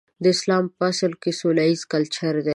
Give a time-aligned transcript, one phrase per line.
[0.35, 2.49] اسلام په اصل کې سوله ييز کلچر دی.